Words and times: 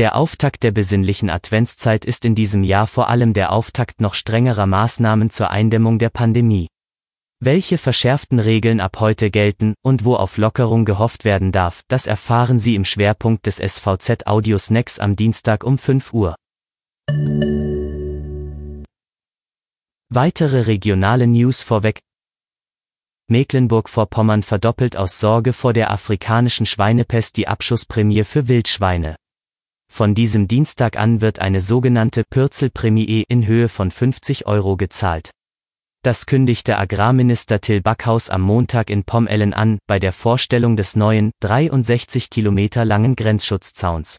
Der 0.00 0.16
Auftakt 0.16 0.62
der 0.62 0.70
besinnlichen 0.70 1.28
Adventszeit 1.28 2.06
ist 2.06 2.24
in 2.24 2.34
diesem 2.34 2.64
Jahr 2.64 2.86
vor 2.86 3.10
allem 3.10 3.34
der 3.34 3.52
Auftakt 3.52 4.00
noch 4.00 4.14
strengerer 4.14 4.64
Maßnahmen 4.64 5.28
zur 5.28 5.50
Eindämmung 5.50 5.98
der 5.98 6.08
Pandemie. 6.08 6.68
Welche 7.38 7.76
verschärften 7.76 8.38
Regeln 8.38 8.80
ab 8.80 8.98
heute 9.00 9.30
gelten 9.30 9.74
und 9.82 10.06
wo 10.06 10.14
auf 10.14 10.38
Lockerung 10.38 10.86
gehofft 10.86 11.26
werden 11.26 11.52
darf, 11.52 11.82
das 11.88 12.06
erfahren 12.06 12.58
Sie 12.58 12.76
im 12.76 12.86
Schwerpunkt 12.86 13.44
des 13.44 13.56
SVZ 13.56 14.26
Audio 14.26 14.56
Snacks 14.56 14.98
am 14.98 15.16
Dienstag 15.16 15.64
um 15.64 15.76
5 15.76 16.14
Uhr. 16.14 16.34
Weitere 20.08 20.62
regionale 20.62 21.26
News 21.26 21.62
vorweg. 21.62 22.00
Mecklenburg-Vorpommern 23.28 24.44
verdoppelt 24.44 24.96
aus 24.96 25.20
Sorge 25.20 25.52
vor 25.52 25.74
der 25.74 25.90
afrikanischen 25.90 26.64
Schweinepest 26.64 27.36
die 27.36 27.48
Abschussprämie 27.48 28.24
für 28.24 28.48
Wildschweine. 28.48 29.19
Von 29.92 30.14
diesem 30.14 30.48
Dienstag 30.48 30.96
an 30.96 31.20
wird 31.20 31.40
eine 31.40 31.60
sogenannte 31.60 32.22
Pürzelprämie 32.24 33.24
in 33.28 33.46
Höhe 33.46 33.68
von 33.68 33.90
50 33.90 34.46
Euro 34.46 34.76
gezahlt. 34.76 35.30
Das 36.02 36.24
kündigte 36.24 36.78
Agrarminister 36.78 37.60
Till 37.60 37.82
Backhaus 37.82 38.30
am 38.30 38.40
Montag 38.40 38.88
in 38.88 39.04
Pomellen 39.04 39.52
an, 39.52 39.78
bei 39.86 39.98
der 39.98 40.14
Vorstellung 40.14 40.78
des 40.78 40.96
neuen, 40.96 41.32
63 41.40 42.30
Kilometer 42.30 42.86
langen 42.86 43.16
Grenzschutzzauns. 43.16 44.16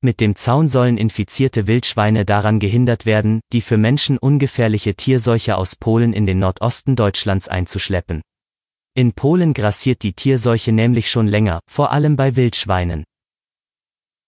Mit 0.00 0.20
dem 0.20 0.36
Zaun 0.36 0.68
sollen 0.68 0.96
infizierte 0.96 1.66
Wildschweine 1.66 2.24
daran 2.24 2.60
gehindert 2.60 3.04
werden, 3.04 3.40
die 3.52 3.60
für 3.60 3.76
Menschen 3.76 4.16
ungefährliche 4.16 4.94
Tierseuche 4.94 5.56
aus 5.56 5.76
Polen 5.76 6.14
in 6.14 6.24
den 6.24 6.38
Nordosten 6.38 6.96
Deutschlands 6.96 7.48
einzuschleppen. 7.48 8.22
In 8.94 9.12
Polen 9.12 9.52
grassiert 9.52 10.02
die 10.02 10.14
Tierseuche 10.14 10.72
nämlich 10.72 11.10
schon 11.10 11.28
länger, 11.28 11.60
vor 11.70 11.92
allem 11.92 12.16
bei 12.16 12.36
Wildschweinen. 12.36 13.04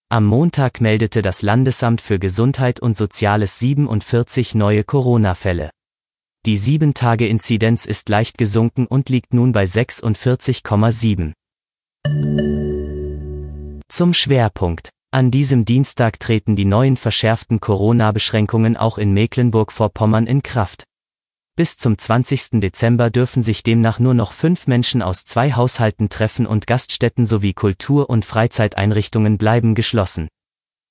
Am 0.09 0.27
Montag 0.27 0.81
meldete 0.81 1.23
das 1.23 1.41
Landesamt 1.41 1.99
für 1.99 2.19
Gesundheit 2.19 2.79
und 2.79 2.95
Soziales 2.95 3.57
47 3.57 4.53
neue 4.53 4.83
Corona-Fälle. 4.83 5.71
Die 6.45 6.59
7-Tage-Inzidenz 6.59 7.85
ist 7.87 8.07
leicht 8.09 8.37
gesunken 8.37 8.85
und 8.85 9.09
liegt 9.09 9.33
nun 9.33 9.51
bei 9.51 9.63
46,7. 9.63 11.33
Zum 13.89 14.13
Schwerpunkt. 14.13 14.89
An 15.09 15.31
diesem 15.31 15.65
Dienstag 15.65 16.19
treten 16.19 16.55
die 16.55 16.65
neuen 16.65 16.97
verschärften 16.97 17.59
Corona-Beschränkungen 17.59 18.77
auch 18.77 18.99
in 18.99 19.11
Mecklenburg-Vorpommern 19.11 20.27
in 20.27 20.43
Kraft. 20.43 20.83
Bis 21.57 21.77
zum 21.77 21.97
20. 21.97 22.59
Dezember 22.59 23.09
dürfen 23.09 23.41
sich 23.41 23.63
demnach 23.63 23.97
nur 23.97 24.13
noch 24.13 24.33
fünf 24.33 24.67
Menschen 24.67 25.01
aus 25.01 25.23
zwei 25.23 25.53
Haushalten 25.53 26.09
treffen 26.09 26.45
und 26.45 26.67
Gaststätten 26.67 27.25
sowie 27.25 27.53
Kultur- 27.53 28.09
und 28.09 28.25
Freizeiteinrichtungen 28.25 29.37
bleiben 29.37 29.73
geschlossen. 29.73 30.27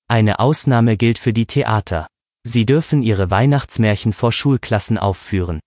Eine 0.09 0.39
Ausnahme 0.39 0.97
gilt 0.97 1.19
für 1.19 1.35
die 1.35 1.45
Theater. 1.45 2.07
Sie 2.45 2.65
dürfen 2.65 3.03
ihre 3.03 3.31
Weihnachtsmärchen 3.31 4.15
vor 4.15 4.33
Schulklassen 4.33 4.97
aufführen. 4.97 5.61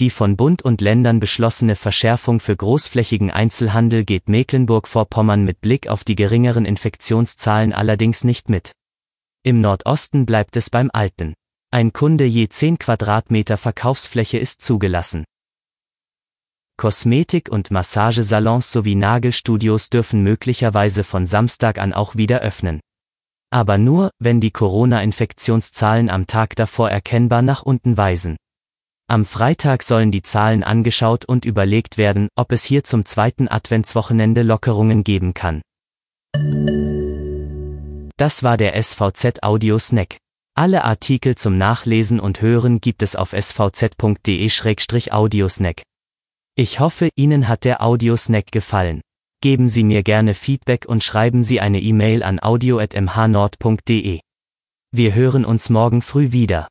Die 0.00 0.10
von 0.10 0.36
Bund 0.36 0.60
und 0.60 0.82
Ländern 0.82 1.18
beschlossene 1.18 1.74
Verschärfung 1.74 2.40
für 2.40 2.56
großflächigen 2.56 3.30
Einzelhandel 3.30 4.04
geht 4.04 4.28
Mecklenburg-Vorpommern 4.28 5.44
mit 5.44 5.62
Blick 5.62 5.88
auf 5.88 6.04
die 6.04 6.14
geringeren 6.14 6.66
Infektionszahlen 6.66 7.72
allerdings 7.72 8.22
nicht 8.22 8.50
mit. 8.50 8.72
Im 9.42 9.62
Nordosten 9.62 10.26
bleibt 10.26 10.56
es 10.56 10.68
beim 10.68 10.90
Alten. 10.92 11.32
Ein 11.70 11.92
Kunde 11.92 12.24
je 12.24 12.48
10 12.48 12.78
Quadratmeter 12.78 13.58
Verkaufsfläche 13.58 14.38
ist 14.38 14.62
zugelassen. 14.62 15.24
Kosmetik- 16.78 17.50
und 17.50 17.70
Massagesalons 17.70 18.72
sowie 18.72 18.94
Nagelstudios 18.94 19.90
dürfen 19.90 20.22
möglicherweise 20.22 21.04
von 21.04 21.26
Samstag 21.26 21.76
an 21.76 21.92
auch 21.92 22.16
wieder 22.16 22.40
öffnen. 22.40 22.80
Aber 23.50 23.76
nur, 23.76 24.12
wenn 24.18 24.40
die 24.40 24.50
Corona-Infektionszahlen 24.50 26.08
am 26.08 26.26
Tag 26.26 26.56
davor 26.56 26.88
erkennbar 26.88 27.42
nach 27.42 27.62
unten 27.62 27.98
weisen. 27.98 28.38
Am 29.06 29.26
Freitag 29.26 29.82
sollen 29.82 30.10
die 30.10 30.22
Zahlen 30.22 30.62
angeschaut 30.62 31.26
und 31.26 31.44
überlegt 31.44 31.98
werden, 31.98 32.28
ob 32.34 32.50
es 32.52 32.64
hier 32.64 32.82
zum 32.82 33.04
zweiten 33.04 33.46
Adventswochenende 33.46 34.42
Lockerungen 34.42 35.04
geben 35.04 35.34
kann. 35.34 35.60
Das 38.16 38.42
war 38.42 38.56
der 38.56 38.82
SVZ 38.82 39.42
Audio 39.42 39.78
Snack. 39.78 40.16
Alle 40.58 40.82
Artikel 40.82 41.36
zum 41.36 41.56
Nachlesen 41.56 42.18
und 42.18 42.42
Hören 42.42 42.80
gibt 42.80 43.02
es 43.02 43.14
auf 43.14 43.32
svz.de-audiosnack. 43.32 45.82
Ich 46.56 46.80
hoffe, 46.80 47.10
Ihnen 47.14 47.46
hat 47.46 47.62
der 47.62 47.80
Audiosnack 47.80 48.50
gefallen. 48.50 49.00
Geben 49.40 49.68
Sie 49.68 49.84
mir 49.84 50.02
gerne 50.02 50.34
Feedback 50.34 50.86
und 50.88 51.04
schreiben 51.04 51.44
Sie 51.44 51.60
eine 51.60 51.80
E-Mail 51.80 52.24
an 52.24 52.42
audio.mhnord.de. 52.42 54.18
Wir 54.90 55.14
hören 55.14 55.44
uns 55.44 55.70
morgen 55.70 56.02
früh 56.02 56.32
wieder. 56.32 56.66